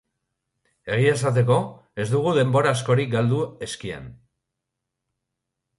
Egia 0.95 1.11
esateko, 1.17 1.57
ez 2.05 2.07
dugu 2.15 2.33
denbora 2.41 2.73
askorik 2.79 3.13
galdu 3.15 3.41
eskean. 3.69 4.13